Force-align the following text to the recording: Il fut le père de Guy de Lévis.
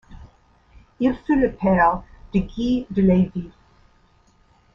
Il 0.99 1.13
fut 1.13 1.39
le 1.39 1.51
père 1.53 2.01
de 2.33 2.39
Guy 2.39 2.87
de 2.89 3.03
Lévis. 3.03 3.51